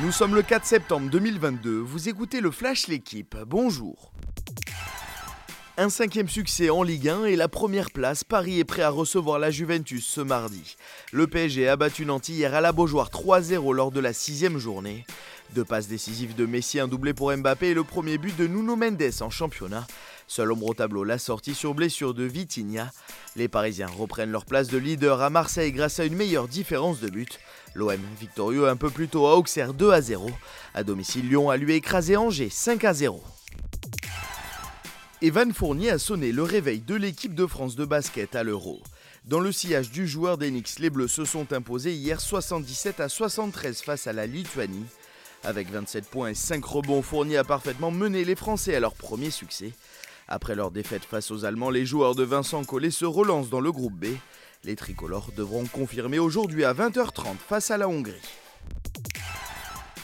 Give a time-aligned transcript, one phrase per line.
[0.00, 4.12] Nous sommes le 4 septembre 2022, vous écoutez le Flash L'équipe, bonjour.
[5.76, 9.40] Un cinquième succès en Ligue 1 et la première place, Paris est prêt à recevoir
[9.40, 10.76] la Juventus ce mardi.
[11.12, 15.04] Le PSG a battu Nantes hier à la Beaujoire 3-0 lors de la sixième journée.
[15.56, 18.76] Deux passes décisives de Messi, un doublé pour Mbappé et le premier but de Nuno
[18.76, 19.84] Mendes en championnat.
[20.28, 22.92] Seul ombre au tableau, la sortie sur blessure de Vitinha.
[23.34, 27.08] Les Parisiens reprennent leur place de leader à Marseille grâce à une meilleure différence de
[27.08, 27.40] but.
[27.74, 30.30] L'OM victorieux un peu plus tôt à Auxerre 2 à 0.
[30.74, 33.22] À domicile, Lyon a lui écrasé Angers 5 à 0.
[35.22, 38.82] Evan Fournier a sonné le réveil de l'équipe de France de basket à l'Euro.
[39.24, 43.80] Dans le sillage du joueur d'Enix, les Bleus se sont imposés hier 77 à 73
[43.80, 44.86] face à la Lituanie.
[45.42, 49.30] Avec 27 points et 5 rebonds, Fournier a parfaitement mené les Français à leur premier
[49.30, 49.72] succès.
[50.28, 53.72] Après leur défaite face aux Allemands, les joueurs de Vincent Collet se relancent dans le
[53.72, 54.06] groupe B.
[54.64, 58.12] Les tricolores devront confirmer aujourd'hui à 20h30 face à la Hongrie.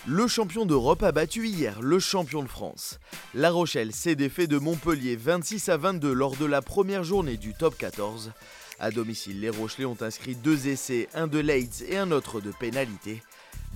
[0.07, 3.01] Le champion d'Europe a battu hier le champion de France.
[3.35, 7.53] La Rochelle s'est défait de Montpellier 26 à 22 lors de la première journée du
[7.53, 8.33] top 14.
[8.81, 12.51] À domicile, les Rochelais ont inscrit deux essais, un de Leeds et un autre de
[12.51, 13.23] pénalité.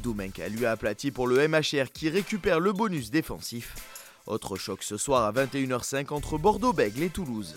[0.03, 3.75] Doumenka lui a aplati pour le MHR qui récupère le bonus défensif.
[4.29, 7.57] Autre choc ce soir à 21h05 entre Bordeaux-Bègles et Toulouse.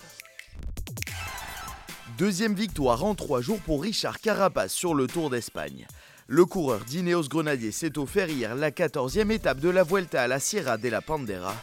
[2.16, 5.86] Deuxième victoire en trois jours pour Richard Carapace sur le Tour d'Espagne.
[6.28, 10.40] Le coureur d'Ineos Grenadier s'est offert hier la 14e étape de la Vuelta à la
[10.40, 11.54] Sierra de la Pandera.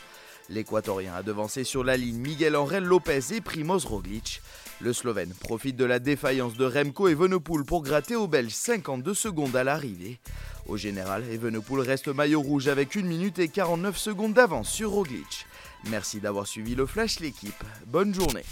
[0.50, 4.42] L'Équatorien a devancé sur la ligne Miguel Angel Lopez et Primoz Roglic.
[4.82, 9.56] Le Slovène profite de la défaillance de Remco Evenepoel pour gratter aux Belges 52 secondes
[9.56, 10.20] à l'arrivée.
[10.68, 15.46] Au général, Evenepoel reste maillot rouge avec 1 minute et 49 secondes d'avance sur Roglic.
[15.90, 17.64] Merci d'avoir suivi le Flash l'équipe.
[17.86, 18.44] Bonne journée.